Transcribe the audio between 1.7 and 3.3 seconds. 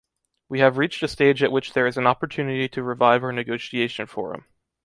there is an opportunity to revive